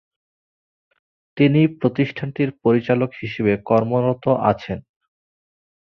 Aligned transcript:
তিনি 1.37 1.61
প্রতিষ্ঠানটির 1.79 2.49
পরিচালক 2.63 3.09
হিসেবে 3.21 3.53
কর্মরত 3.69 4.23
আছেন। 4.51 4.79